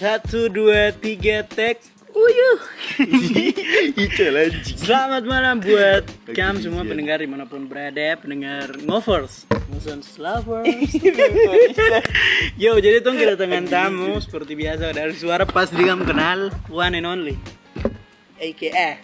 [0.00, 1.76] Satu, dua, tiga, tek.
[2.16, 2.60] Uyuh.
[4.80, 6.88] Selamat malam buat Oke, kamu semua iya.
[6.88, 9.44] pendengar di mana pun berada, pendengar Ngovers,
[10.16, 10.72] Lovers.
[12.64, 17.04] Yo, jadi tuh kedatangan tamu seperti biasa dari suara pas dia kamu kenal one and
[17.04, 17.36] only,
[18.40, 18.96] aka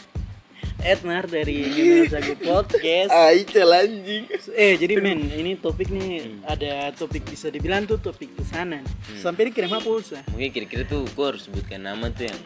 [0.86, 1.66] Ednar dari
[2.06, 3.10] Sagi Podcast.
[3.10, 4.22] Ah, itu anjing.
[4.54, 8.86] Eh, jadi men, ini topik nih ada topik bisa dibilang tuh topik pesanan.
[9.18, 10.22] Sampai dikirim apa pulsa?
[10.30, 12.38] Mungkin kira-kira tuh gua harus sebutkan nama tuh yang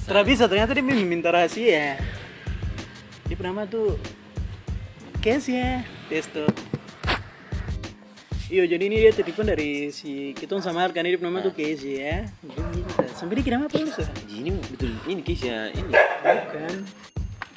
[0.00, 2.00] Setelah bisa ternyata dia minta rahasia.
[3.28, 4.00] Dia nama tuh
[5.20, 6.48] Kes ya, Testo.
[8.48, 12.24] Iya, jadi ini dia titipan dari si Kitong sama kan dia nama tuh Kes ya.
[12.24, 13.04] Dia minta.
[13.12, 14.08] Sampai dia kirim apa pulsa?
[14.08, 15.92] Anjing, ini betul ini kisah ini.
[15.92, 17.11] Bukan.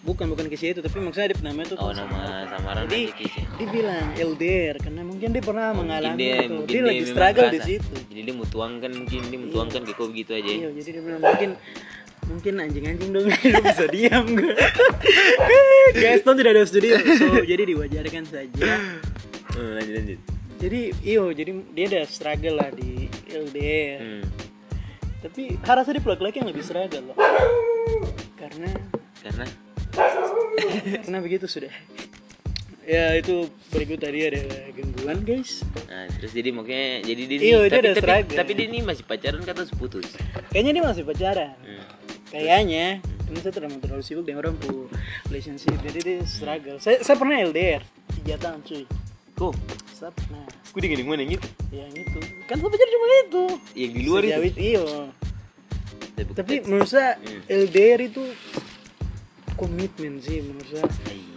[0.05, 3.09] Bukan bukan Kes itu, tapi maksudnya dia nama tuh Oh nama samaran Jadi
[3.57, 6.53] dia bilang LDR karena mungkin dia pernah Mungkin mengalami dia itu.
[6.53, 7.95] mungkin Dia, dia lagi struggle di situ.
[8.13, 10.45] Jadi dia mau tuangkan mungkin dia mau tuangkan ke kau begitu aja.
[10.45, 10.69] Iya, ya.
[10.77, 11.49] jadi dia bilang mungkin
[12.25, 13.25] mungkin anjing-anjing dong
[13.65, 14.53] bisa diam gue.
[16.05, 18.61] Guys, Tom tidak ada studio, so jadi diwajarkan saja.
[19.55, 20.19] Hmm, lanjut lanjut.
[20.59, 23.99] Jadi iyo, jadi dia ada struggle lah di LDR.
[24.03, 24.23] Hmm.
[25.23, 27.17] Tapi harusnya di laki-laki yang lebih struggle loh.
[28.35, 28.67] Karena
[29.23, 29.47] Karena
[29.95, 31.71] karena begitu sudah.
[32.85, 35.65] Ya itu berikut tadi ada gangguan guys.
[35.89, 39.03] Nah, terus jadi makanya jadi dia Iya, ini- dia tapi, tapi, tapi dia ini masih
[39.03, 40.05] pacaran kata seputus.
[40.53, 41.57] Kayaknya dia masih pacaran.
[41.65, 41.85] Hmm.
[42.29, 42.85] Kayaknya
[43.25, 44.85] ini saya terlalu terlalu sibuk dengan orang pu
[45.25, 46.77] relationship jadi dia struggle.
[46.77, 47.81] Saya saya pernah LDR
[48.15, 48.85] tiga tahun cuy.
[49.33, 49.53] Kok?
[49.91, 50.45] Saya pernah
[50.85, 51.47] dengan yang mana yang itu?
[51.73, 53.43] yang itu kan saya pacaran cuma itu.
[53.73, 54.57] Yang di luar Sejauh itu.
[54.61, 54.85] Iyo.
[56.15, 57.41] Tapi, Tapi menurut saya Hmm.
[57.49, 58.23] LDR itu
[59.55, 60.85] komitmen sih menurut saya.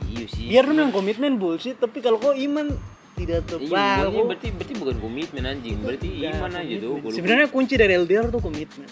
[0.05, 0.47] Iya sih.
[0.47, 2.71] Biar lu bilang komitmen bullshit, tapi kalau kau iman
[3.15, 3.67] tidak Iya,
[3.99, 6.93] makanya kok- berarti berarti bukan komitmen anjing, berarti iman aja tuh.
[7.09, 8.87] Sebenarnya kunci dari LDR tuh komitmen.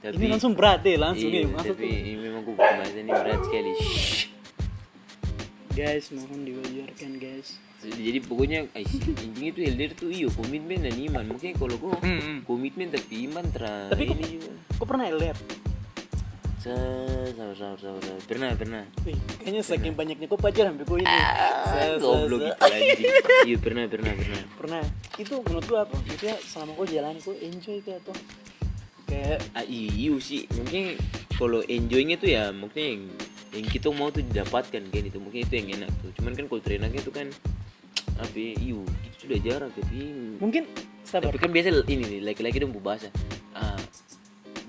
[0.00, 1.48] tapi, ini langsung berat deh, langsung iya, ya.
[1.52, 1.92] Masuk tapi tuh.
[1.92, 3.70] ini memang gue pembahasan ini berat sekali.
[3.76, 4.20] Shh.
[5.70, 7.48] Guys, mohon diwajarkan guys.
[7.80, 11.24] Jadi pokoknya eh, intinya itu LDR tuh iyo komitmen dan iman.
[11.26, 12.42] Mungkin kalau gue Hmm.
[12.42, 14.50] komitmen tapi iman ter Tapi ini juga.
[14.78, 15.38] Pernah LDR?
[16.60, 16.76] Sa
[17.32, 18.20] sabar sabar sabar sabar.
[18.28, 18.82] Pernah pernah.
[19.08, 21.08] Wih, kayaknya saking banyaknya kok pacaran sampai kau ini.
[21.08, 23.08] Sa- Goblok gitu anjing.
[23.48, 24.42] Iya pernah pernah pernah.
[24.60, 24.82] Pernah.
[25.16, 25.96] Itu menurut lu apa?
[26.04, 28.12] Maksudnya selama kau jalan kau enjoy ke atau
[29.10, 30.94] kayak Ah, iyo sih mungkin
[31.34, 33.02] kalau enjoynya tuh ya mungkin yang
[33.50, 36.62] yang kita mau tuh didapatkan kan itu mungkin itu yang enak tuh cuman kan kalau
[36.62, 37.26] terenaknya tuh kan
[38.22, 40.62] apa ya, iyo itu sudah jarang tapi mungkin
[41.02, 41.34] sabar.
[41.34, 43.10] tapi kan biasa ini nih laki-laki dong bahasa
[43.50, 43.74] ah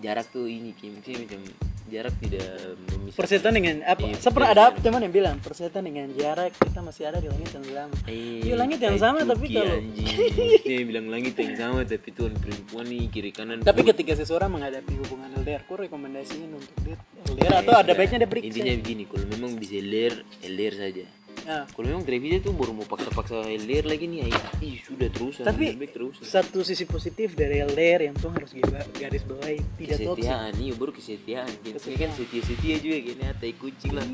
[0.01, 0.89] jarak tuh ini Ki.
[0.89, 1.41] mungkin macam
[1.87, 2.45] jarak tidak
[2.87, 4.01] memisahkan Persetan dengan apa?
[4.01, 4.83] Iya, Saya pernah betul, ada betul.
[4.83, 7.95] teman yang bilang persetan dengan jarak kita masih ada di langit yang sama.
[8.05, 9.81] Eh, Iya, langit yang tai sama, tapi kalau-.
[9.81, 14.49] Maksudnya bilang langit yang sama tapi tuh perempuan nih kiri kanan Tapi pun- ketika seseorang
[14.49, 18.47] menghadapi hubungan LDR, kau rekomendasiin untuk dia LDR atau ada baiknya dia periksa?
[18.49, 21.03] intinya begini kalau memang bisa LDR LDR saja
[21.41, 25.41] Nah, kalau memang televisi tuh baru mau paksa-paksa LDR lagi nih ay, ih sudah terus
[25.41, 28.53] tapi terus satu sisi positif dari LDR yang tuh harus
[28.93, 30.21] garis bawahi tidak toksik.
[30.21, 31.49] kesetiaan iya baru kesetiaan.
[31.57, 34.05] Kan kan setia-setia juga gini tai kucing lah.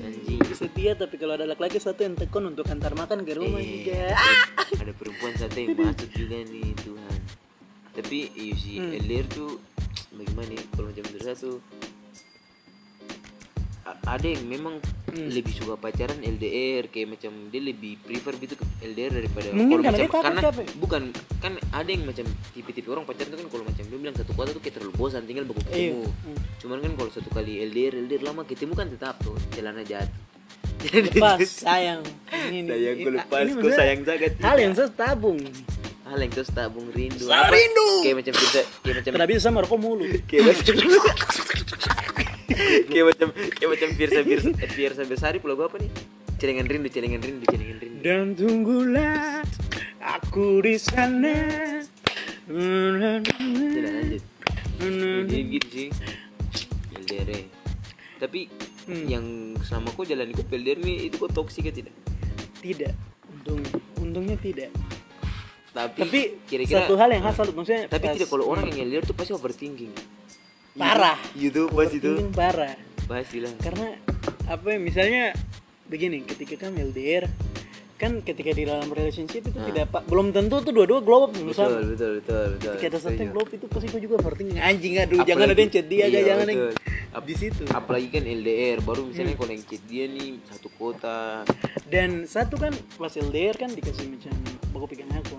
[0.00, 0.40] Anjing.
[0.50, 4.18] Setia tapi kalau ada laki-laki satu yang tekun untuk antar makan ke rumah Eh, juga.
[4.74, 7.18] ada perempuan satu yang masuk juga nih Tuhan.
[7.94, 8.98] Tapi iya sih Hmm.
[8.98, 9.62] LDR tuh
[10.10, 11.56] bagaimana ya kalau macam menurut saya tuh
[13.84, 15.28] a- ada yang memang Hmm.
[15.28, 19.84] lebih suka pacaran LDR kayak macam dia lebih prefer gitu ke LDR daripada Mungkin kalau
[19.88, 20.66] karena macam karena capek.
[20.76, 21.02] bukan
[21.38, 24.50] kan ada yang macam tipe-tipe orang pacaran tuh kan kalau macam dia bilang satu kota
[24.50, 26.38] tuh kayak terlalu bosan tinggal baku ketemu Hmm.
[26.58, 30.26] cuman kan kalau satu kali LDR LDR lama ketemu kan tetap tuh celana jatuh
[31.10, 32.06] Lepas sayang.
[32.30, 35.42] Ini, sayang gue lepas ini gue sayang sangat Hal yang saya tabung.
[36.04, 37.52] hal yang terus tabung rindu Saya Apa?
[37.52, 37.88] rindu.
[38.00, 40.06] kayak macam kita kayak macam Kenapa bisa sama rokok mulu?
[40.30, 40.74] kayak macam
[42.48, 45.90] kayak macam kayak macam Firsa Firsa Firsa Besari pulau apa nih?
[46.38, 48.00] Celengan rindu celengan rindu celengan rindu.
[48.00, 49.42] Dan tunggulah
[49.98, 51.34] aku di sana.
[52.48, 53.12] Jalan
[53.76, 54.22] lanjut.
[54.78, 55.88] Jadi gitu sih.
[56.94, 57.30] LDR
[58.18, 58.48] tapi
[58.88, 59.04] Hmm.
[59.04, 59.24] yang
[59.60, 61.92] selama kau jalan ikut LDR nih itu kok toksik ya tidak?
[62.58, 62.94] Tidak,
[63.30, 63.70] untungnya,
[64.00, 64.72] untungnya tidak.
[65.68, 68.88] tapi, Tapi kira-kira satu hal yang khas selalu maksudnya tapi pas- tidak kalau orang yang
[68.88, 69.92] LDR tuh pasti overthinking
[70.78, 71.18] Parah.
[71.34, 72.74] itu pasti tuh Overthinking parah.
[73.04, 73.88] pasti lah Karena
[74.46, 75.22] apa ya misalnya
[75.84, 77.26] begini, ketika kami LDR
[77.96, 79.66] kan ketika di dalam relationship itu Ah.
[79.66, 81.82] tidak pak belum tentu tuh dua-dua glow up betul sama.
[81.82, 84.54] betul betul betul Ketika ada satu yang glow up itu pasti itu juga overthinking.
[84.56, 86.74] Anjing aduh, Apalagi- jangan ada yang chat dia, iya, jangan yang betul.
[87.10, 87.62] Ap- di situ.
[87.68, 89.40] apalagi kan LDR baru misalnya Hmm.
[89.40, 91.18] kalau yang chat dia nih satu kota
[91.84, 94.32] Dan satu kan pas LDR kan dikasih macam
[94.70, 95.36] baku pegang aku.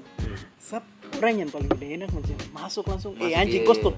[1.20, 1.26] Hmm.
[1.28, 3.94] Orang yang paling udah enak macam masuk langsung eh Masuk, anjing iya, kos tuh.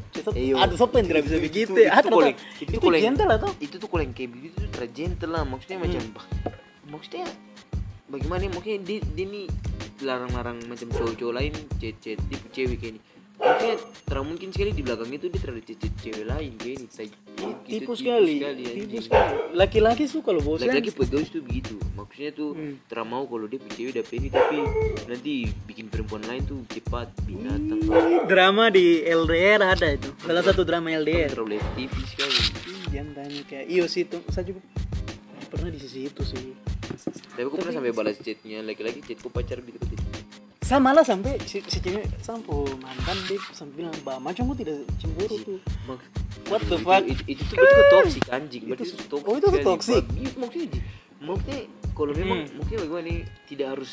[0.57, 1.71] ada siapa yang tidak bisa Itu- begitu.
[1.71, 4.56] itu- ya itu kalau- itu itu kalau gentle atau itu tuh kalau yang kayak begitu
[4.57, 5.44] tuh terlalu gentle lah.
[5.45, 6.25] Maksudnya macam bah,
[6.89, 7.25] maksudnya
[8.09, 8.50] bagaimana ya?
[8.50, 9.45] maksudnya dia, dia nih
[10.01, 13.00] larang-larang macam cowok-cowok lain chat-chat tipe cewek kayak ini
[13.41, 17.09] maksudnya terang mungkin sekali di belakang itu dia terlalu chat-chat cewek lain kayak ini Tai-
[17.09, 19.33] gitu, tipu sekali tipu sekali.
[19.51, 22.75] Laki-laki tuh kalau bosan laki-laki pegawai tuh begitu maksudnya tuh Hmm.
[22.85, 24.57] terang mau kalau dia punya cewek dapet ini tapi
[25.07, 25.33] nanti
[25.65, 27.81] bikin perempuan lain tuh cepat binatang.
[27.81, 30.09] Ih, drama di LDR ada itu.
[30.19, 32.39] Salah satu drama LDR terlalu FTV sekali.
[32.89, 34.61] Jangan tanya kayak iyo sih tuh saya juga
[35.47, 36.53] pernah di sisi itu sih.
[37.31, 40.03] Tapi aku pernah sampai balas chatnya laki-laki chatku pacar gitu gitu
[40.71, 44.79] sama lah sampai si, si cewek sampo mantan dia sampai bilang bah macam gua tidak
[44.95, 46.07] cemburu tuh Mak-
[46.47, 47.03] What the itu- fuck?
[47.03, 48.63] Itu, itu, tuh berarti kau toxic anjing.
[48.65, 49.23] Berarti Itu- itu toxic.
[49.25, 50.03] oh, itu tuh toxic?
[50.03, 50.79] Ba- iya, maksudnya,
[51.21, 51.59] maksudnya
[51.91, 52.53] kalau memang Hmm.
[52.57, 53.91] mungkin bagaimana nih tidak harus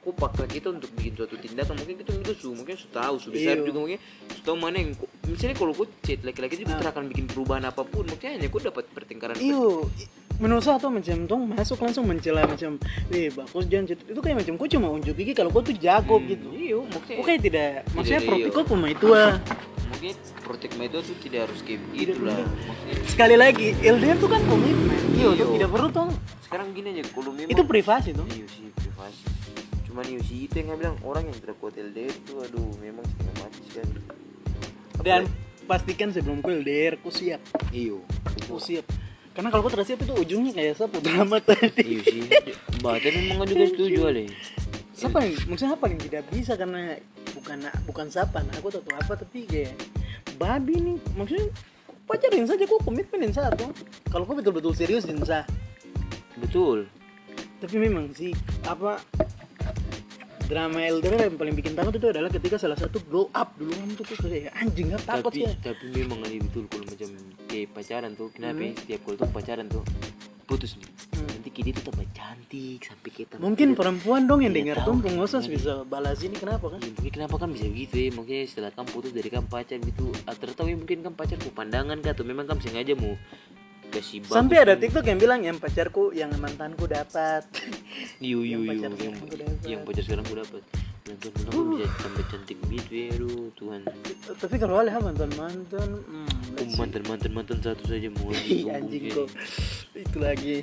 [0.00, 3.34] kau paksa kita untuk bikin suatu tindakan mungkin kita itu su mungkin sudah tahu sudah
[3.36, 3.66] besar Iya.
[3.66, 4.90] juga mungkin sudah tahu mana yang
[5.22, 6.78] misalnya kalau kau chat laki-laki itu Ah.
[6.78, 9.84] tidak akan bikin perubahan apa pun mungkin hanya kau dapat pertengkaran iyo
[10.40, 14.36] menurut saya tuh macam tong masuk langsung mencela macam eh bagus jangan chat itu kayak
[14.40, 17.70] macam kau cuma unjuk gigi kalau kau tuh jago Hmm, gitu iya maksudnya Oke tidak,
[17.92, 18.26] maksudnya iya.
[18.26, 19.24] protek kok pemain tua.
[19.90, 22.40] mungkin protek itu tuh tidak harus kayak begitu lah
[23.04, 24.96] Sekali lagi, LDR tuh kan komitmen.
[25.12, 25.44] Iya, Iya.
[25.44, 26.10] tuh tidak perlu tong.
[26.40, 28.26] sekarang gini aja kalau memang Itu privasi tuh.
[28.26, 29.22] Iya sih privasi.
[29.84, 33.34] Cuman iya sih itu yang bilang orang yang tidak kuat LDR itu aduh memang setengah
[33.38, 33.92] mati sekali.
[35.00, 35.20] Dan
[35.64, 37.38] pastikan sebelum kau LDR, kau siap,
[37.70, 38.02] iyo.
[38.42, 38.82] kau siap.
[39.30, 41.84] Karena kalau tidak siap itu ujungnya kayak siapa drama tadi.
[41.86, 42.22] Iya sih.
[42.82, 44.24] Tapi memang juga setuju ale.
[44.90, 46.98] Siapa yang, maksudnya apa yang tidak bisa karena
[47.32, 49.72] bukan bukan siapa, nah, aku tahu apa tapi kayak
[50.36, 51.48] babi nih, maksudnya
[52.04, 53.72] pacarin saja kok komitmenin satu.
[54.12, 55.46] Kalau kau betul-betul serius sah.
[56.40, 56.88] Betul.
[57.60, 58.32] tapi memang sih
[58.64, 59.04] apa
[60.48, 64.16] drama LDR yang paling bikin takut itu adalah ketika salah satu blow up dulu tuh
[64.16, 67.08] tuh kayak anjing nggak takut tapi ya tapi memang ale betul kalau macam
[67.50, 68.70] kayak pacaran tuh kenapa ya?
[68.70, 68.78] Hmm.
[68.78, 69.82] setiap kalau tuh pacaran tuh
[70.46, 70.86] putus nih.
[71.14, 71.26] Hmm.
[71.30, 75.42] Nanti kita tuh tambah cantik sampai kita mungkin perempuan dong yang Tidak dengar tuh pengosas
[75.46, 75.54] gimana.
[75.58, 78.88] bisa balas ini kenapa kan Ya, mungkin kenapa kan bisa begitu ya mungkin setelah kamu
[78.90, 82.24] putus dari kamu pacar gitu atau tahu ya mungkin kan pacar ku pandangan kah atau
[82.26, 83.14] memang kamu sengaja mau
[83.90, 87.42] kasih sampai ada tiktok yang bilang yang pacarku yang mantanku dapat
[88.22, 88.90] Yang iyo pacar
[89.66, 90.62] yang, pacar sekarang udah dapat.
[91.00, 93.80] Dan tuh kenapa bisa tambah cantik begitu ya aduh Tuhan.
[94.36, 99.28] tapi kalau oleh mantan mantan hmm, Oh, mantan mantan mantan satu saja mau anjing kok.
[99.96, 100.60] Itu lagi.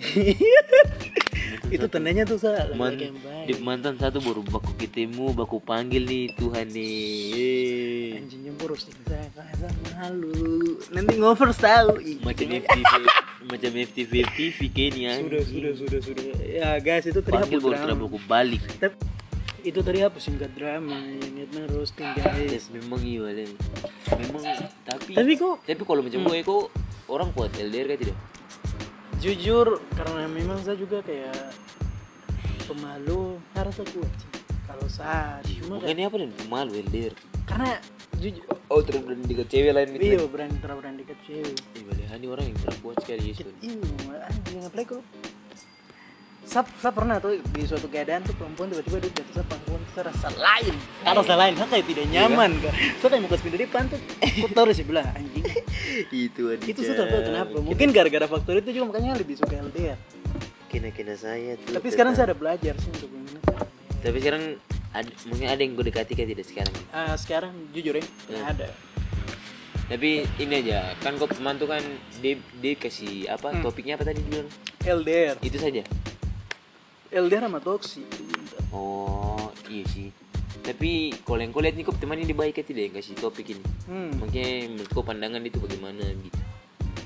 [1.73, 2.99] Itu tandanya tuh sa Man,
[3.49, 8.21] di mantan satu baru baku ketemu baku panggil nih Tuhan nih.
[8.21, 10.77] Anjingnya boros saya kasa malu.
[10.93, 12.93] Nanti ngovers tahu Macam FTV
[13.47, 16.23] macam FTV FTV kayak ini sudah sudah sudah sudah.
[16.45, 18.61] Ya guys itu tadi Panggil baru baku balik.
[18.77, 18.95] Tapi
[19.67, 23.51] itu tadi hapus singkat drama yang itu roasting guys memang iya Len.
[24.15, 24.43] Memang
[24.87, 26.63] tapi tapi kok tapi kalau macam gue kok
[27.11, 28.17] orang kuat LDR kan tidak?
[29.17, 31.33] jujur karena memang saya juga kayak
[32.69, 34.29] pemalu harus aku sih.
[34.63, 37.13] kalau saya cuma kayak, Makanya apa dan malu LDR?
[37.47, 37.71] karena
[38.21, 40.03] jujur Oh terus berani dekat cewek lain gitu.
[40.03, 41.55] iya berani terlalu berani dekat cewek
[41.87, 43.33] balik ini orang yang terkuat sekali ya
[43.63, 45.03] iya anjing apalagi kok
[46.47, 49.79] saya, saya pernah tuh di suatu keadaan tuh perempuan tiba-tiba duduk di atas saya perempuan
[49.91, 50.73] saya rasa lain.
[51.03, 53.99] Saya rasa lain saya kayak tidak nyaman kak saya kayak mau ke pintu depan tuh
[54.17, 55.43] kok taruh sih bilang anjing.
[56.29, 57.57] Itu itu sudah tahu kenapa?
[57.59, 59.97] Mungkin gara-gara faktor itu juga makanya lebih suka LDR
[60.67, 63.39] kena kena saya tuh tapi sekarang saya ada belajar sih untuk ini.
[63.97, 64.43] Tapi sekarang
[64.93, 66.75] ada, mungkin ada yang gue dekati kan tidak sekarang?
[66.91, 68.45] Ah, sekarang jujur ya Hmm.
[68.45, 68.67] ada.
[69.87, 71.79] Tapi ini aja kan kok teman tuh kan
[72.19, 73.63] dia dia kasih apa Hmm.
[73.63, 74.43] topiknya apa tadi dulu
[74.83, 75.81] LDR itu saja
[77.11, 78.03] LDR sama toksi
[78.71, 80.09] oh iya sih.
[80.57, 83.55] Tapi kalau yang kau lihat nih kok teman ini baik ya tidak yang kasih topik
[83.55, 83.63] ini.
[83.87, 84.11] Hmm.
[84.19, 86.39] makanya menurut kau pandangan itu bagaimana gitu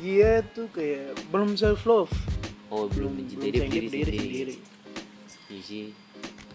[0.01, 2.09] dia tuh kayak belum self love
[2.73, 4.55] oh belum mencintai diri diri sendiri
[5.53, 5.85] iya sih.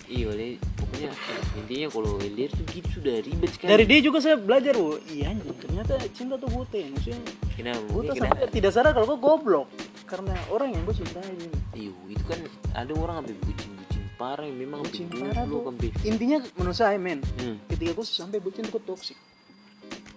[0.07, 1.11] Iya oleh pokoknya
[1.57, 3.69] intinya kalau LDR tuh gitu sudah ribet sekali.
[3.69, 7.21] Dari dia juga saya belajar wo iya anjing ternyata cinta tuh buta ya maksudnya
[7.51, 9.67] kenapa buta mungkin sampai kenapa tidak sadar kalau gue goblok.
[10.05, 11.35] Karena orang yang gue cintai
[11.73, 12.39] Iyo, itu kan
[12.73, 17.21] ada orang sampai bucin-bucin parah yang memang bucin parah tuh sampai intinya menurut saya men
[17.37, 17.57] hmm.
[17.69, 19.19] ketika gue sampai bucin tuh toksik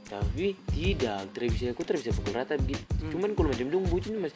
[0.05, 2.81] tapi tidak tidak bisa aku tidak bisa pukul rata begitu.
[2.97, 3.11] Hmm.
[3.11, 4.33] cuman kalau macam dong bucin mas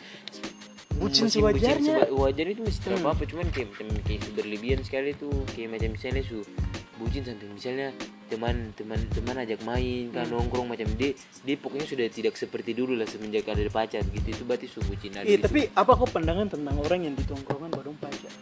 [0.93, 2.05] Bucin sewajarnya.
[2.05, 3.05] seba- wajar itu masih tidak Hmm.
[3.09, 3.23] apa-apa.
[3.25, 6.45] Cuman kayak macam kayak berlebihan sekali tuh kayak macam misalnya su
[6.93, 7.89] bucin sampai misalnya
[8.29, 10.37] teman teman teman ajak main kan Hmm.
[10.37, 14.43] nongkrong macam dia dia pokoknya sudah tidak seperti dulu lah semenjak ada pacar gitu itu
[14.45, 15.45] berarti su bucin ada iya itu.
[15.45, 18.33] tapi apa kok pandangan tentang orang yang di tongkrongan baru pacar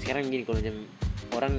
[0.00, 0.76] sekarang gini kalau macam
[1.32, 1.54] orang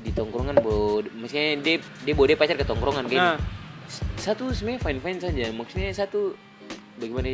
[0.00, 3.38] di tongkrongan bo maksudnya dia dia bawa dia pacar ke tongkrongan kayak Nah.
[4.16, 6.36] satu sebenarnya fine fine saja maksudnya satu
[6.96, 7.32] bagaimana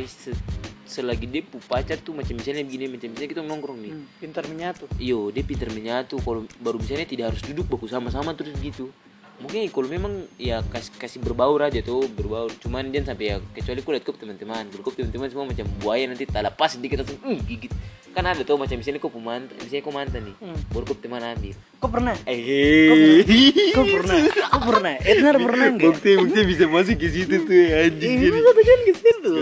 [0.87, 3.93] selagi dia pacar tuh macam misalnya begini macam misalnya kita nongkrong nih.
[3.93, 4.85] Hmm, pintar menyatu.
[4.97, 6.17] Iyo dia pintar menyatu.
[6.23, 8.89] Kalau baru misalnya tidak harus duduk baku sama-sama terus gitu
[9.37, 12.49] mungkin kalau memang ya kasih kasih berbaur aja tuh berbaur.
[12.57, 14.65] Cuman jangan sampai ya kecuali kulit kop teman-teman.
[14.73, 17.71] Kulit teman-teman semua macam buaya nanti tak lepas sedikit langsung "Mm," gigit.
[18.11, 20.57] Kan ada tuh macam misalnya kau mantan misalnya kau mantan nih Hmm.
[20.69, 21.53] baru kop teman ambil.
[21.77, 22.15] Kok pernah?
[22.25, 23.21] Eh.
[23.71, 24.17] Kok pernah?
[24.25, 24.93] Kok pernah?
[25.05, 25.65] Ednar pernah?
[25.69, 29.33] Enggak bukti bukti bisa masuk ke situ tuh ya anjing ini satu kan ke situ.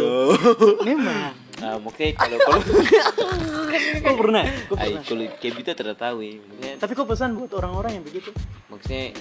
[0.84, 1.32] Memang.
[1.56, 2.60] Ah maksudnya kalau kalau
[4.04, 4.44] kok pernah?
[4.44, 5.04] Ay, pernah.
[5.08, 8.36] kalau kayak kita tidak tahu ya maksudnya tapi kok pesan buat orang-orang yang begitu.
[8.68, 9.16] Maksudnya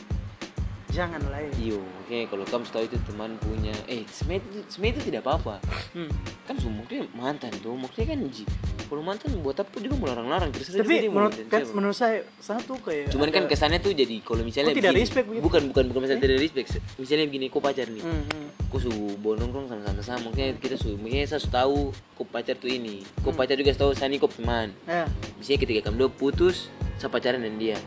[0.95, 4.95] jangan lah ya iyo maksudnya kalau kamu tahu itu teman punya eh sebenarnya itu, sebenarnya
[4.95, 5.55] itu tidak apa-apa.
[5.91, 6.11] Hmm.
[6.45, 8.45] kan maksudnya mantan tuh maksudnya kan Ji,
[8.85, 13.29] kalau mantan buat apa juga melarang-larang terus tapi menurut kan menurut saya satu kayak cuman
[13.29, 15.43] kan ada- kesannya tuh jadi kalau misalnya Oh, tidak begini- respect begitu?
[15.43, 18.03] bukan bukan bukan misalnya tidak respect misalnya begini kok pacar nih.
[18.03, 18.47] Hmm, hmm.
[18.65, 22.69] kok su bawa nongkrong sama-sama sama mungkin kita su mungkin saya tahu kok pacar tuh
[22.69, 23.03] ini.
[23.19, 24.71] Kok pacar juga tahu sani kok teman.
[24.85, 25.11] Ya.
[25.35, 27.79] misalnya ketika kamu dua putus saya pacaran dengan dia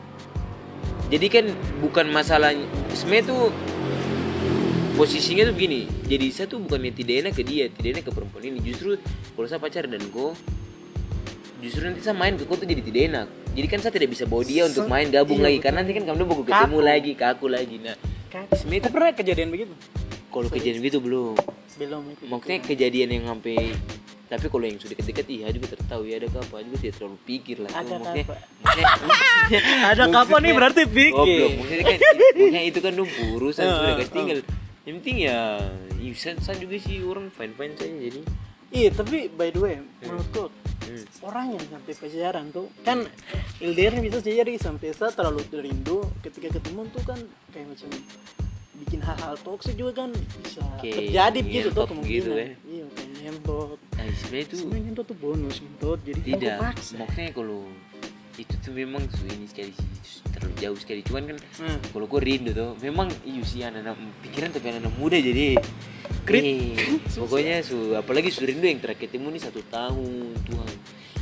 [1.07, 1.45] jadi kan
[1.79, 2.51] bukan masalah
[2.91, 3.43] sebenarnya tuh
[4.99, 8.43] posisinya tuh begini jadi saya tuh bukannya tidak enak ke dia tidak enak ke perempuan
[8.43, 8.59] ini.
[8.63, 8.99] Justru
[9.35, 10.35] kalau saya pacaran dan kau
[11.57, 14.29] justru nanti saya main ke kau tuh jadi tidak enak jadi kan saya tidak bisa
[14.29, 16.43] bawa dia untuk main gabung iya, lagi karena nanti kan kamu Kaku.
[16.45, 17.75] ketemu lagi kaku lagi.
[17.81, 17.95] Nah
[18.53, 19.73] sebenarnya kok pernah kejadian begitu?
[20.29, 21.33] Kalau kejadian gitu belum.
[21.81, 23.73] Belum maksudnya kejadian yang sampai
[24.27, 27.57] tapi kalau yang sudah dekat-dekat iya juga tertahu ya ada apa juga tidak terlalu pikir
[27.63, 27.71] lah.
[27.71, 28.35] Ada maksudnya, apa?
[28.59, 31.97] maksudnya ada kapan nih berarti Goblok, pikir maksudnya kan
[32.35, 34.39] maksudnya itu kan dong urusan Eh, sudah eh, kasih tinggal.
[34.87, 35.39] yang penting ya
[35.99, 38.21] iya, saya, saya juga sih orang fine fine saja jadi.
[38.67, 40.51] Iya tapi by the way menurutku
[40.83, 41.05] hmm.
[41.23, 43.07] orang yang sampai pacaran tuh kan
[43.63, 47.19] LDR bisa jadi sampai saya terlalu rindu ketika ketemu tuh kan
[47.55, 47.87] kayak macam
[48.79, 52.47] bikin hal-hal toksik juga kan bisa Kayak terjadi gitu tuh kemungkinan gitu ya.
[52.63, 56.93] iya kayak ngentot nah sebenarnya itu sebenarnya ngentot tuh bonus ngentot jadi kan tidak paksa
[56.95, 57.61] maksudnya kalau
[58.37, 59.73] itu tuh memang su- ini sekali
[60.29, 61.77] terlalu jauh sekali cuman kan Hmm.
[61.87, 65.57] kalau gue rindu tuh memang iya sih anak-anak pikiran tapi anak-anak muda jadi
[66.23, 66.43] Krit.
[66.43, 66.77] eh,
[67.13, 70.11] pokoknya su apalagi su rindu yang terakhir ketemu nih satu tahun
[70.43, 70.69] Tuhan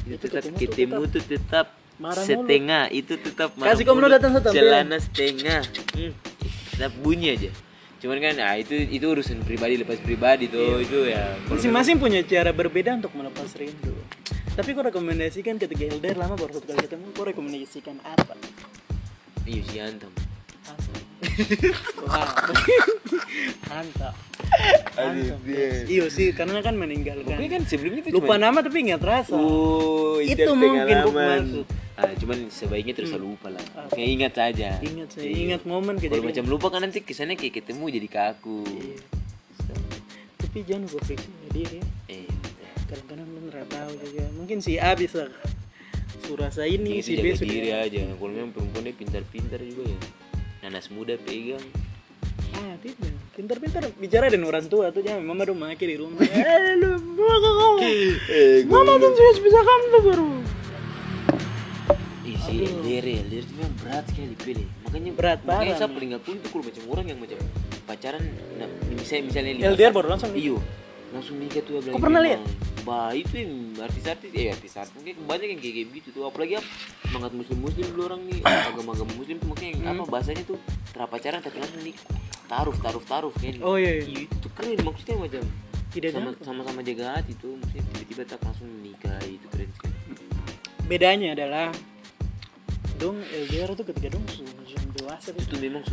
[0.03, 2.27] itu, Itu tetap ketemu tuh ketemu tuh tetap marah mulu.
[2.27, 4.07] setengah itu tetap Kasih kamu mulu.
[4.11, 4.59] datang satu ambil.
[4.59, 5.61] celana setengah
[5.95, 6.11] hmm.
[6.75, 7.51] Tetap bunyi aja
[7.95, 12.51] cuman kan ah itu itu urusan pribadi lepas pribadi tuh itu ya masing-masing punya cara
[12.51, 13.95] berbeda untuk melepas rindu
[14.53, 18.35] tapi kau rekomendasikan ketika LDR lama baru satu kali ketemu kau rekomendasikan apa
[19.45, 20.09] iya sih antam.
[23.69, 24.15] Mantap.
[25.85, 27.27] Iya sih, karena kan meninggalkan.
[27.27, 29.35] Pokoknya kan sebelumnya tuh Lupa cuman- nama tapi ingat rasa.
[29.35, 31.43] Oh, Itu mungkin pengalaman.
[31.43, 31.65] maksud.
[31.95, 33.63] Ah, cuman sebaiknya terus selalu lupa lah.
[33.87, 34.69] Kayak ingat saja.
[34.83, 35.37] Ingat saya, Iya.
[35.47, 36.27] ingat momen Kalau kejadian.
[36.27, 38.67] macam lupa kan nanti kesannya kayak ketemu jadi kaku.
[38.67, 38.97] Iya.
[40.35, 41.77] Tapi jangan lupa periksa diri.
[41.79, 41.85] ya.
[42.11, 42.27] Eh,
[42.85, 44.23] Kadang-kadang lu nggak tahu juga.
[44.35, 45.25] Mungkin si A bisa
[46.21, 47.47] surasa ini, si B sudah.
[47.47, 48.01] diri aja.
[48.13, 49.99] Kalau memang perempuannya pintar-pintar juga ya.
[50.61, 51.63] Nanas muda pegang.
[52.53, 53.09] Ah, tidak.
[53.33, 56.19] Pintar-pintar bicara dengan orang tua tuh jangan mama make di rumah.
[56.29, 57.77] Eh, lu mama kamu.
[58.27, 60.29] Eh, Mama tuh bisa kamu tuh baru.
[62.45, 64.67] Ih, sih, LDR ya, LDR itu memang berat sekali pilih.
[64.83, 67.37] Makanya Berat makanya parah saya paling gak kuat itu kalau macam orang yang macam
[67.83, 68.23] pacaran,
[68.55, 70.43] nah, misalnya misalnya LDR baru langsung nikah?
[70.43, 70.57] Iyo,
[71.09, 72.41] langsung nikah tuh apalagi Kau pernah lihat?
[72.81, 76.23] Bah itu yang artis-artis, eh artis-artis mungkin banyak yang kayak gitu tuh.
[76.23, 76.67] Apalagi apa
[77.03, 79.93] semangat muslim-muslim dulu orang nih agama-agama muslim tuh makanya yang Hmm.
[79.95, 80.57] apa bahasanya tuh
[80.91, 81.95] terapacaran tapi langsung nih
[82.45, 83.57] taruh taruh taruh kan.
[83.59, 84.21] Oh, iya, iya.
[84.23, 85.41] itu tuh keren maksudnya macam
[85.89, 86.43] Tidak sama nyangka.
[86.43, 89.95] sama-sama jaga hati tuh maksudnya tiba-tiba tak langsung nikah itu keren sekali.
[90.85, 91.65] bedanya adalah
[92.95, 95.29] dong LDR tuh ketika dong macam dewasa.
[95.31, 95.83] Itu memang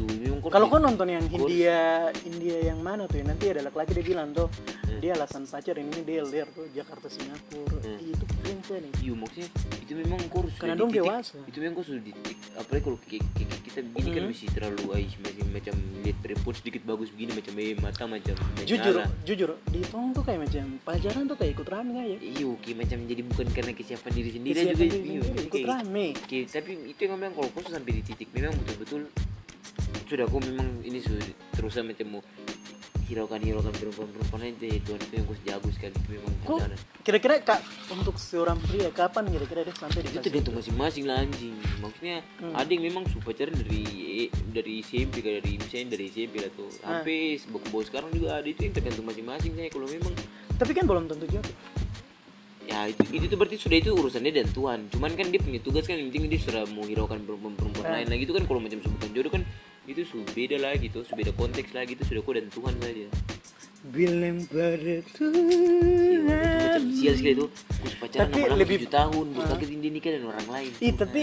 [0.41, 1.25] kau Kalau kau nonton yang.
[1.29, 1.79] India
[2.23, 4.49] India yang mana tuh ya nanti ada laki-laki dia bilang tuh
[4.83, 5.01] Hmm.
[5.01, 7.97] dia alasan pacar ini dia LDR tuh Jakarta Singapura Hmm.
[8.05, 11.39] itu tuh nih Iya maksudnya itu memang kau harus Karena dong dewasa.
[11.45, 13.25] Itu memang kau sudah di titik apalagi kalau kayak
[13.63, 14.31] kita begini kan Hmm.
[14.31, 18.95] masih terlalu ais masih macam lihat perempuan sedikit bagus begini macam eh mata macam jujur
[19.23, 22.99] jujur di tong tuh kayak macam pacaran tuh kayak ikut rame aja Iya, kayak macam
[23.03, 24.85] jadi bukan karena kesiapan diri sendiri Kesiapan juga.
[24.85, 28.03] diri iya, sendiri, ikut rame kayak- tapi itu yang memang kalau kau sudah sampai di
[28.05, 29.03] titik memang betul-betul
[30.05, 32.23] sudah aku memang ini sudah terus macam mau
[33.05, 36.33] hiraukan hiraukan perempuan-perempuan aja Tuhan itu yang kau jago sekali itu memang
[37.03, 41.53] kira-kira kak untuk seorang pria kapan kira-kira dia sampai itu tergantung masing-masing lah anjing.
[41.79, 42.55] Maksudnya Hmm.
[42.55, 43.83] ada yang memang suka pacaran dari
[44.49, 46.71] dari SMP kayak dari misalnya dari SMP lah tuh.
[46.81, 47.03] Ah.
[47.03, 50.15] sampai bawa sekarang juga ada itu yang tergantung masing-masing saya kalau memang.
[50.55, 51.51] Tapi kan belum tentu juga.
[52.63, 54.87] Ya itu itu tuh berarti sudah itu urusannya dan Tuhan.
[54.89, 57.99] Cuman kan dia punya tugas kan yang penting dia sudah mau hiraukan perempuan perempuan Ah.
[57.99, 58.23] lain lagi.
[58.23, 59.43] Itu kan kalau macam sebutan jodoh kan
[59.85, 63.07] itu sudah beda lagi tuh sudah beda konteks lagi itu sudah kau dan Tuhan saja
[63.85, 69.43] bilang pada Iya, Tuhan sial sekali itu aku pacaran Tapi lama-lama lebih- tujuh tahun terus
[69.43, 69.51] Ah.
[69.53, 71.23] kakek dia nikah dengan orang lain Ih, tapi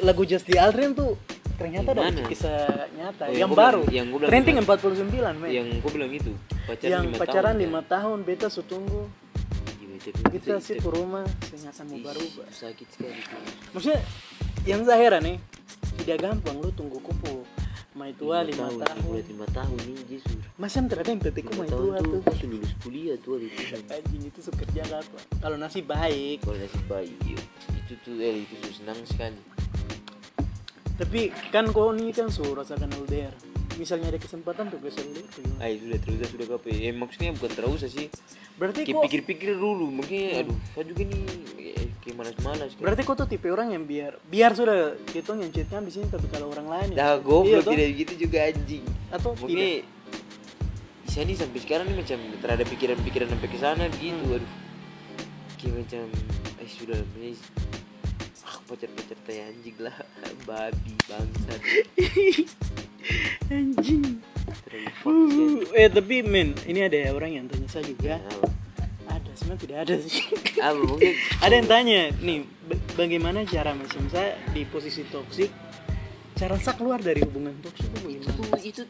[0.00, 1.16] lagu Just the Aldrin tuh
[1.54, 2.22] ternyata Gimana?
[2.26, 2.58] kisah
[2.92, 4.68] nyata Oh, yang yang baru bilang- yang gua bilang trending gimana?
[4.68, 7.88] 49 men yang kau bilang itu pacaran yang lima pacaran tahun, lima kan?
[7.94, 9.02] tahun beta sutunggu
[9.80, 13.40] Iya, tapi- kita sih ke rumah ternyata mau berubah sakit sekali tuh.
[13.70, 14.00] maksudnya
[14.62, 15.36] yang saya heran nih
[15.98, 17.46] tidak gampang lu tunggu kupu
[17.92, 19.78] mai tua lima tahun udah lima tahun
[20.56, 23.52] masa tidak ada yang tetikku lima mai tua tuh kau sudah lulus kuliah tuh hari
[23.52, 26.46] itu anjing itu sekerja apa kalau nasib baik.
[26.46, 27.40] Kalau nasib baik iya.
[27.82, 29.40] itu tuh eh itu tuh senang sekali.
[30.96, 31.20] Tapi
[31.50, 33.34] kan kau nih kan suruh rasakan LDR.
[33.80, 35.26] Misalnya ada kesempatan tuh gue LDR
[35.58, 38.06] ah itu sudah terus sudah kape eh maksudnya bukan terus sih.
[38.56, 41.24] Berarti kok pikir-pikir dulu mungkin aduh saya juga nih
[42.02, 42.82] kayak malas-malas kan.
[42.82, 44.98] berarti kau tuh tipe orang yang biar biar sudah
[45.38, 47.72] yang chatnya di sini tapi kalau orang lain dah Iya, goblok toh?
[47.72, 48.84] tidak begitu juga anjing.
[49.08, 49.86] Atau mungkin
[51.06, 54.34] saya nih sampai sekarang nih macam terhadap pikiran-pikiran sampai ke sana gitu Hmm.
[54.34, 54.50] aduh.
[55.56, 56.04] Kayak macam
[56.58, 57.32] eh sudah ini
[58.42, 59.96] ah pacar-pacar teh anjing lah.
[60.48, 61.52] Babi bangsa
[63.52, 64.04] anjing.
[64.72, 64.86] Sih.
[65.04, 68.18] Uh, eh tapi men ini ada orang yang tanya saya juga.
[68.18, 68.48] Ada
[69.54, 70.24] sebenarnya tidak ada sih.
[70.58, 71.12] Apa mungkin.
[71.38, 75.50] Ada yang tanya nih ba- bagaimana cara macam saya di posisi toksik
[76.32, 78.58] cara saya keluar dari hubungan toksik itu itu bagaimana?
[78.60, 78.82] itu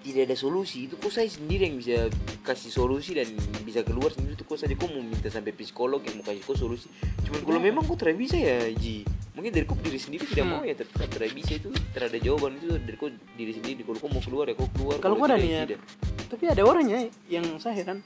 [0.00, 0.86] tidak ada solusi.
[0.86, 2.06] Itu kok saya sendiri yang bisa
[2.40, 3.26] kasih solusi dan
[3.60, 4.32] bisa keluar sendiri.
[4.32, 6.86] Itu kok saja kok mau minta sampai psikolog yang mau kasih kok solusi.
[7.26, 9.02] Cuman kalau memang kok tidak bisa ya Ji?
[9.34, 10.52] Mungkin dari kok diri sendiri tidak Hmm.
[10.52, 11.58] mau ya tetap tidak bisa.
[11.58, 12.54] Itu tidak ada jawaban.
[12.56, 13.80] Itu dari kok diri sendiri.
[13.82, 14.96] Kalau kok mau keluar ya kok keluar.
[14.96, 15.68] Kalau kok ada ya niat.
[16.26, 17.98] tapi ada orangnya yang saya heran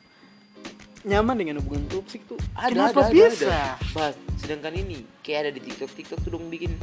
[1.00, 2.36] nyaman dengan hubungan toksik tuh.
[2.52, 3.62] Ada kenapa ada, bisa ada, ada.
[3.96, 6.76] Bah, sedangkan ini kayak ada di TikTok TikTok tuh dong bikin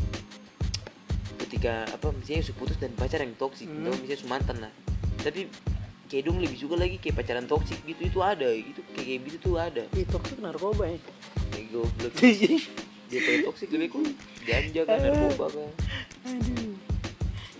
[1.37, 3.87] ketika apa misalnya su putus dan pacar yang toksik Hmm.
[3.87, 4.71] atau misalnya mantan lah.
[5.21, 5.47] Tapi
[6.09, 8.49] kayak dong lebih suka lagi kayak pacaran toksik gitu itu ada.
[8.49, 9.83] Itu kayak kayak gitu tuh ada.
[9.93, 10.97] Ih, toksik narkoba ya
[11.53, 12.13] kayak goblok.
[13.07, 14.03] Dia pakai toksik lebih kok
[14.43, 15.69] ganja kan narkoba kan.
[16.27, 16.75] Aduh.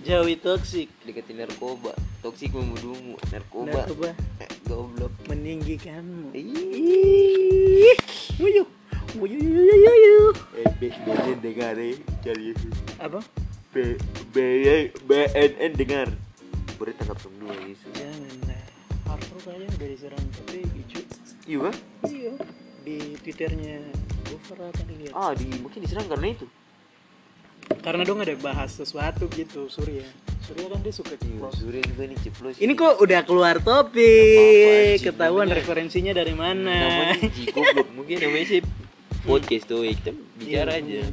[0.04, 3.86] Jauhi toksik deketin narkoba toksik membunuhmu narkoba.
[3.86, 4.10] Narkoba?
[4.42, 5.14] Eh, goblok.
[5.30, 7.98] Meninggikanmu Ih.
[8.42, 8.68] Wuyuh.
[9.18, 11.98] Wuyuh, eh BNN dengar eh.
[12.22, 12.54] Cari.
[13.02, 13.24] Apa?
[13.74, 13.96] B
[14.30, 14.36] B
[15.08, 16.08] BNN dengar.
[16.78, 18.62] Boleh tangkap semua Yesus janganlah.
[19.08, 21.02] Arthur kayaknya udah diserang tapi hijau
[21.48, 21.76] iya kan
[22.12, 22.34] iya.
[22.84, 23.76] Di twitternya
[24.28, 26.46] Gofar tadi lihat ah di mungkin diserang karena itu
[27.80, 30.04] karena dong ada bahas sesuatu gitu Surya.
[30.40, 35.02] Surya kan dia suka Iya, ceplos Surya juga nih ceplos ini kok udah keluar topik.
[35.02, 36.72] ketahuan referensinya dari mana.
[36.72, 37.18] Namanya
[37.50, 37.88] goblok.
[37.94, 38.62] Mungkin namanya sih
[39.22, 41.12] podcast tuh kita bicara Iya, aja.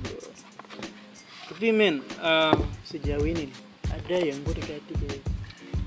[1.47, 3.47] tapi men eh, sejauh ini
[3.87, 5.21] ada yang gue dekati kayak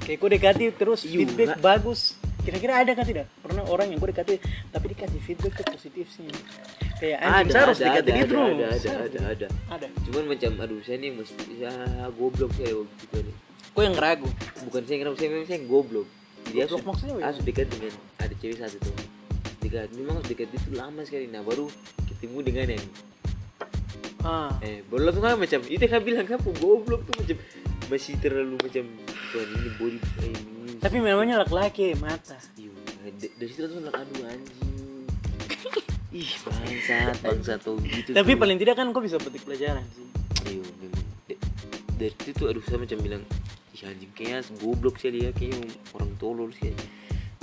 [0.02, 2.16] kayak gue dekati terus Iya, feedback bagus.
[2.40, 3.28] Kira-kira ada kan tidak?
[3.38, 6.28] Pernah orang yang gue dekati tapi dikasih feedback tuh positif sih
[6.98, 9.48] kayak anjing saya harus dekati dia ada, terus ada, ada, ada, ada.
[9.72, 11.74] ada Cuman macam aduh saya nih mesti ya
[12.18, 13.36] goblok saya waktu itu nih.
[13.78, 14.30] kok yang ragu
[14.66, 16.08] Bukan saya ngerasa saya memang saya yang goblok.
[16.48, 18.96] Jadi Goblok harus maksudnya harus dekat dengan ada cewek satu tuh.
[19.62, 21.26] Dekat memang harus dekat itu lama sekali.
[21.28, 21.68] Nah baru
[22.08, 22.86] ketemu dengan yang
[24.26, 27.38] ah eh baru langsung kan macam itu kan bilang kamu goblok tuh macam
[27.88, 28.84] masih terlalu macam
[29.32, 32.74] Tuhan ini body eh, ini tapi namanya laki-laki mata Iya,
[33.40, 34.77] dari situ langsung aduh anjing
[36.10, 38.40] ih bangsat bangsat tuh gitu tapi tuh.
[38.40, 40.08] paling tidak kan kau bisa petik pelajaran sih.
[40.48, 40.64] Iya
[41.98, 43.24] dari situ aduh saya macam bilang
[43.74, 46.72] ih anjing kayaknya goblok sih dia kayaknya orang tolol sih.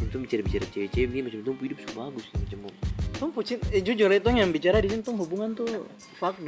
[0.00, 2.58] Itu bicara bicara cewek-cewek ini macam tuh hidup so bagus sih macam
[3.14, 5.66] tuh pucin eh, jujur itu yang bicara di sini tuh hubungan tuh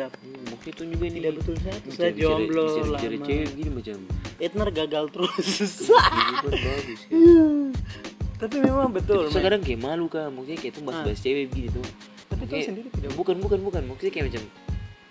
[0.03, 0.13] up.
[0.19, 3.27] Hmm, mungkin itu juga ini tidak betul saya bicara- jomblo bicara, bicara lama.
[3.27, 3.97] cewek gini macam.
[4.37, 5.47] Etner gagal terus.
[5.89, 7.21] Bagus kan
[8.37, 11.87] tapi memang betul Tapi sekarang kayak malu kan maksudnya kayak tuh bahas-bahas cewek begini tuh
[12.27, 13.83] tapi kau sendiri tidak bukan bukan bukan.
[13.87, 14.43] Maksudnya kayak macam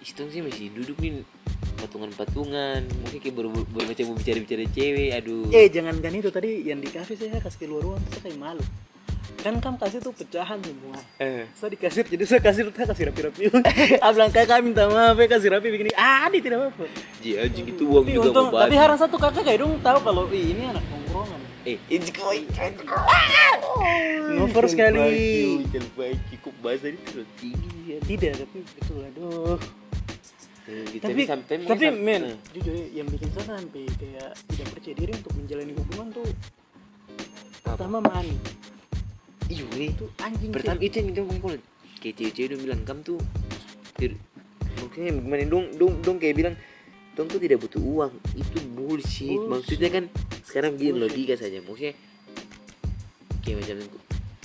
[0.06, 1.26] Istong sih masih duduk nih
[1.82, 5.50] patungan-patungan mungkin kayak baru, baru macam mau bicara-bicara cewek aduh.
[5.50, 8.62] Eh jangan kan itu tadi yang di kafe saya kasih keluar ruang saya kayak malu.
[9.42, 10.98] Kan kamu kasih tuh pecahan semua.
[11.18, 11.50] Eh.
[11.58, 13.42] Saya dikasih jadi saya kasih saya kasih rapi-rapi.
[14.06, 15.90] Ah bilang kakak minta maaf ya kasih rapi begini.
[15.98, 16.86] Ah ini tidak apa-apa.
[17.26, 20.30] Ji anjing itu uang tapi juga untung tapi harus satu kakak kayak dong tahu kalau
[20.30, 22.46] "Ih, ini anak tongkrongan Eh, ini koi.
[24.38, 25.66] ngover sekali.
[25.66, 27.98] Terbaik, cukup bahasa ini terlalu tinggi ya.
[28.06, 29.58] tidak tapi betul aduh.
[30.66, 34.68] Eh, tapi sampai tapi sampai- men eh, jujur ya, yang bikin saya sampai kayak tidak
[34.74, 36.26] percaya diri untuk menjalani hubungan tuh
[37.62, 38.34] pertama money
[39.46, 41.58] Iya, itu anjing Pertama itu yang kita kalau
[42.02, 43.20] kayak cewek-cewek dong bilang kamu tuh
[44.82, 46.56] maksudnya gimana dong dong dong kayak bilang
[47.16, 49.50] dong tuh tidak butuh uang itu bullshit, Bullshit.
[49.50, 50.04] maksudnya kan
[50.44, 51.96] sekarang gini logika saja maksudnya
[53.42, 53.78] kayak macam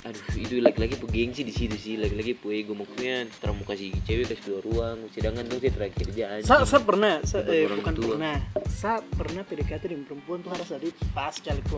[0.01, 4.41] aduh itu lagi-lagi gengsi di situ sih lagi-lagi ego maksudnya terus mau kasih cewek kasih
[4.41, 8.09] keluar ruang sedangkan dong saya terakhir kerja Sa, sa pernah, sa, Bukan eh, bukan tua.
[8.17, 8.37] pernah.
[8.65, 11.77] Sa pernah PDKT dengan perempuan tuh harus ada pas bro.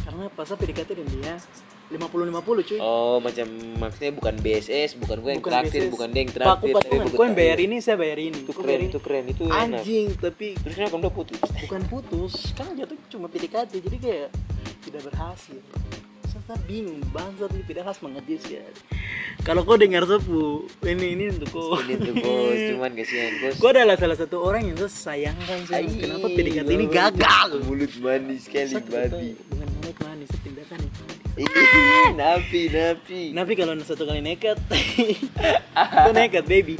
[0.00, 1.34] Karena pas sa PDKT dengan dia
[1.88, 2.78] 50-50 cuy.
[2.78, 3.46] oh macam
[3.78, 5.90] maksudnya bukan BSS bukan gue yang Bukan traktir BSS.
[5.90, 7.04] bukan dia yang traktir patungan.
[7.04, 8.38] bukan- Kau yang bayar ini, saya bayar ini.
[8.38, 12.32] itu Kau keren itu keren itu enak Anjing, tapi terus kenapa udah putus bukan putus.
[12.52, 14.28] Kan jatuh cuma PDKT, jadi kayak
[14.82, 15.60] tidak berhasil.
[16.28, 18.56] Saya bingung, bangsat ini tidak khas banget dia sih.
[19.38, 21.76] Kalau kau dengar sepu, ini ini untuk kau.
[21.78, 24.88] ini tuh bos cuman kasihan bos Kau adalah salah satu orang yang saya
[25.28, 26.00] sayangkan sih.
[26.00, 27.48] Kenapa PDKT ini gagal?
[27.60, 29.67] mulut manis sekali babi Dengan
[31.38, 31.48] itu.
[31.48, 34.58] Ih, napi napi Tapi kalau satu kali nekat,
[36.02, 36.76] itu nekat baby.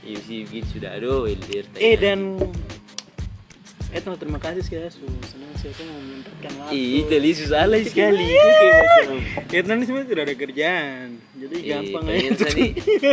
[0.00, 1.26] iya sih begitu sudah aduh
[1.76, 2.38] Eh dan
[3.90, 6.74] Etno terima kasih sekali su senang saya tuh mau menyempatkan waktu.
[6.74, 8.28] Ih, tadi susah lah sekali.
[9.48, 12.44] Etno ini sebenarnya tidak ada kerjaan, jadi gampang Eh, pengen aja.
[12.44, 12.66] Sani,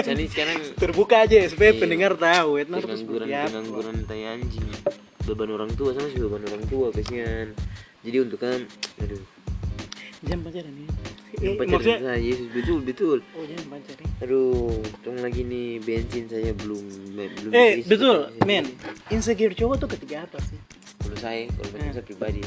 [0.03, 1.79] Sani sekarang Terbuka aja supaya Iya.
[1.79, 3.47] pendengar tahu Etno harus pengangguran seperti apa.
[3.47, 4.67] pengangguran tai anjing
[5.23, 7.47] beban orang tua sama sih beban orang tua kasihan
[8.03, 8.59] jadi untuk kan
[8.99, 9.23] aduh
[10.23, 10.87] Jangan pacaran ya.
[11.35, 14.07] yang Eh, pacaran maksudnya, saya Yesus betul betul oh jangan pacaran.
[14.19, 18.65] aduh tong lagi nih bensin saya belum belum Eh isi, betul, men.
[19.09, 20.59] Insecure cowok tuh ketika apa sih?
[20.97, 21.93] kalau saya kalau macam Hmm.
[21.93, 22.41] saya pribadi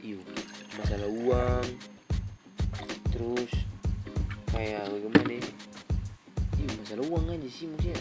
[0.00, 0.18] iyo
[0.74, 1.64] masalah uang
[3.08, 3.50] terus
[4.48, 5.44] kayak bagaimana ya?
[6.56, 8.00] iyo masalah uang aja sih maksudnya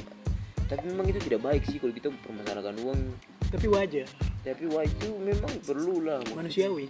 [0.66, 3.00] tapi memang itu tidak baik sih kalau kita permasalahkan uang
[3.50, 4.06] Tapi wajar,
[4.40, 6.86] tapi wah itu memang perlu lah manusiawi.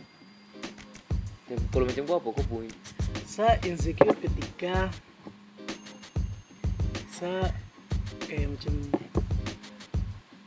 [1.49, 2.27] Kalau macam gua apa?
[2.31, 2.71] Kok poin
[3.25, 4.89] Saya insecure ketika
[7.09, 7.51] saya
[8.23, 8.73] kayak macam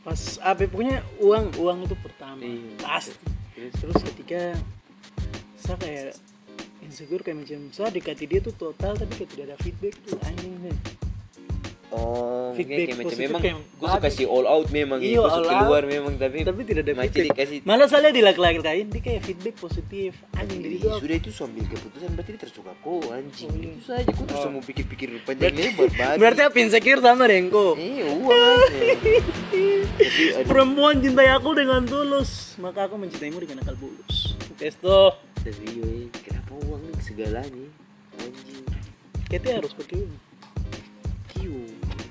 [0.01, 2.75] pas apa pokoknya uang uang itu pertama Iya.
[2.81, 3.13] pasti.
[3.53, 3.73] Terus?
[3.77, 4.41] Terus ketika
[5.55, 6.07] saya kayak
[6.81, 10.55] insecure kayak macam saya dekati dia tuh total tapi kayak tidak ada feedback tuh anjing
[10.59, 10.75] nih
[11.93, 13.41] oh Feedback kayak macam memang
[13.77, 15.89] gua suka kasih all out memang Iya, gua suka keluar out.
[15.89, 17.33] memang tapi tapi tidak ada macam feedback.
[17.33, 20.61] dikasih malah saya di laki-laki lain dia kayak feedback positif anjing.
[20.61, 20.97] Itu apa?
[20.99, 23.49] sudah itu sambil keputusan berarti dia tersuka kok anjing.
[23.49, 23.69] Oh, iya.
[23.69, 24.49] itu saja kok terus Oh.
[24.49, 28.59] mau pikir-pikir panjang lebar babi berarti apa insecure sama Renko eh uang
[30.49, 34.37] perempuan cintai aku dengan tulus maka aku mencintaimu dengan akal bulus.
[34.55, 35.17] Testo.
[35.43, 37.67] Eh, kenapa uang nih segalanya?
[38.15, 38.63] Anjing.
[39.25, 40.05] Kete harus pakai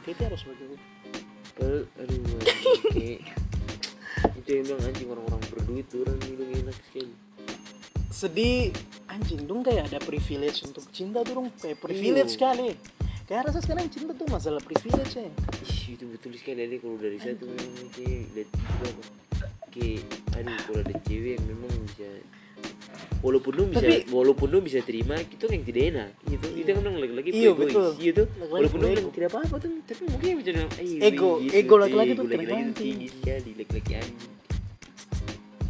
[0.03, 0.59] Kete harus uang
[1.53, 2.19] Padahal, aduh
[4.41, 7.12] itu yang bilang anjing orang-orang berduit tuh orang hidup enak sekali.
[8.11, 8.73] Sedih.
[9.12, 12.35] Anjing dong kayak ada privilege untuk cinta tuh dong kayak privilege Iya.
[12.35, 12.69] sekali.
[13.29, 15.29] Kayak rasa sekarang cinta tuh masalah privilege ya.
[15.62, 18.43] Ih, itu betul sekali Ade kalau dari saya tuh memang kayak itu
[18.83, 19.05] apa
[19.69, 20.03] kayak
[20.35, 22.09] aduh kalau ada cewek yang memang bisa
[23.20, 26.46] walaupun lu bisa Tapi- walaupun lu bisa terima itu yang tidak enak gitu.
[26.52, 27.61] Itu kan lagi-lagi Iya, egois.
[27.68, 27.88] betul.
[27.96, 32.12] gitu walaupun lu bilang tidak apa-apa tuh tapi mungkin bisa "Ay, Ego, gitu, ego laki-laki
[32.12, 32.74] ego tuh tergantung.
[32.74, 34.31] tinggi sekali laki-laki anjing.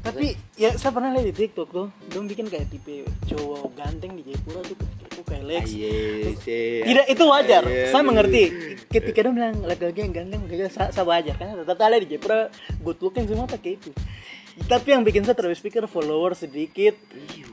[0.02, 0.26] Tapi
[0.58, 4.58] ya saya pernah lihat di TikTok tuh dong bikin kayak tipe cowok ganteng di Jayapura
[4.66, 5.64] tuh ketika kayak Lex.
[6.82, 7.62] Tidak itu wajar.
[7.62, 8.42] Saya mengerti.
[8.90, 11.38] ketika dia bilang laki-laki yang ganteng saya, saya wajar.
[11.38, 12.50] Karena tetap ada di Jayapura
[12.82, 13.94] good looking semua pakai itu
[14.62, 16.96] tapi yang bikin saya terus pikir follower sedikit
[17.30, 17.48] Iya.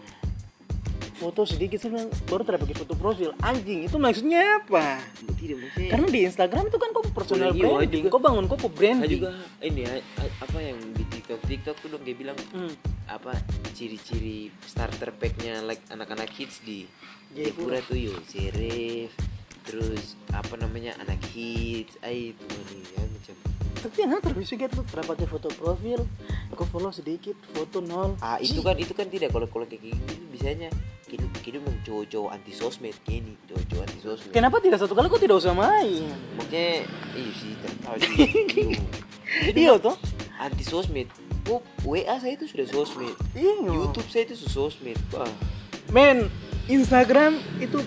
[1.15, 5.89] foto sedikit saya bilang baru tidak pakai foto profil anjing itu maksudnya apa tidak maksudnya
[5.89, 8.09] karena di Instagram itu kan kau personal Iya, branding juga.
[8.09, 12.03] kau bangun saya branding juga ini a- a- apa yang di TikTok TikTok tuh dong
[12.03, 12.71] dia bilang Hmm.
[13.05, 13.35] apa
[13.73, 16.87] ciri-ciri starter packnya like anak-anak kids di
[17.29, 17.77] Jayapura.
[17.77, 19.11] Jayapura tuh yo serif
[19.61, 23.03] terus apa namanya anak hits ay itu nih ya
[23.79, 26.03] tapi yang tuh tidak pakai foto profil
[26.59, 28.19] kau follow sedikit foto nol.
[28.19, 30.67] Ah itu kan itu kan tidak kalau kalau kayak gini bisanya
[31.07, 34.31] kita kita memang cowok-cowok anti sosmed gini cowok-cowok anti sosmed.
[34.35, 34.83] Kenapa tidak?
[34.83, 36.11] Satu kali kau tidak usah main.
[36.35, 36.83] Makanya
[37.15, 37.95] iya sih Yo.
[39.63, 39.95] iya toh.
[40.35, 41.07] anti sosmed.
[41.47, 43.15] Oh WA saya itu sudah sosmed.
[43.31, 43.71] Iya.
[43.71, 44.99] YouTube saya itu sudah sosmed.
[45.15, 45.31] Wah.
[45.95, 46.27] Men
[46.67, 47.79] Instagram itu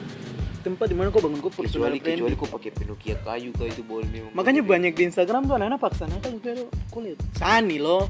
[0.63, 1.43] tempat di mana kau bangun?
[1.43, 3.67] Kau personal kecuali kecuali kok pakai Penokia kayu kah?
[3.67, 4.33] Itu boleh memang.
[4.33, 6.07] Makanya banyak di Instagram tuh anak-anak paksa.
[6.07, 8.07] Nakal juga tuh kulit Sani loh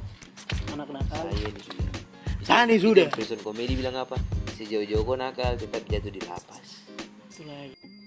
[0.72, 1.88] anak nakal saya ini sudah.
[2.42, 3.06] Sani sudah.
[3.12, 4.16] Prison komedi bilang apa?
[4.56, 6.86] Sejauh-jauh kau nakal tetap jatuh di lapas.
[7.28, 8.01] Itu lagi